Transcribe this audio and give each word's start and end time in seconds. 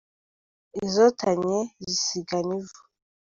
Izotanye 0.85 1.57
zisigana 1.89 2.51
ivu. 2.61 2.79